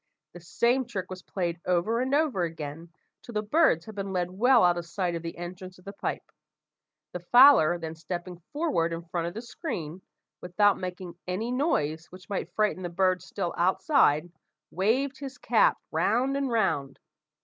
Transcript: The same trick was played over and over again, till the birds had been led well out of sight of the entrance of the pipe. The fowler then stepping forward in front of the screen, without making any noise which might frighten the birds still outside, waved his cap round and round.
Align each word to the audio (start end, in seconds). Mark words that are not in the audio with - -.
The 0.33 0.39
same 0.39 0.85
trick 0.87 1.11
was 1.11 1.21
played 1.21 1.59
over 1.63 2.01
and 2.01 2.15
over 2.15 2.41
again, 2.41 2.91
till 3.21 3.33
the 3.33 3.43
birds 3.43 3.85
had 3.85 3.93
been 3.93 4.11
led 4.11 4.31
well 4.31 4.63
out 4.63 4.75
of 4.75 4.87
sight 4.87 5.13
of 5.13 5.21
the 5.21 5.37
entrance 5.37 5.77
of 5.77 5.85
the 5.85 5.93
pipe. 5.93 6.31
The 7.11 7.19
fowler 7.19 7.77
then 7.77 7.93
stepping 7.93 8.39
forward 8.51 8.93
in 8.93 9.03
front 9.03 9.27
of 9.27 9.35
the 9.35 9.43
screen, 9.43 10.01
without 10.41 10.79
making 10.79 11.19
any 11.27 11.51
noise 11.51 12.07
which 12.07 12.29
might 12.29 12.55
frighten 12.55 12.81
the 12.81 12.89
birds 12.89 13.25
still 13.25 13.53
outside, 13.59 14.31
waved 14.71 15.19
his 15.19 15.37
cap 15.37 15.77
round 15.91 16.35
and 16.35 16.49
round. 16.49 16.97